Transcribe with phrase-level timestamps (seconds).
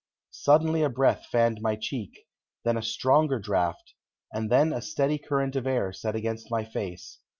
[0.31, 2.25] Suddenly a breath fanned my cheek,
[2.63, 3.93] then a stronger draught,
[4.33, 7.19] and then a steady current of air set against my face.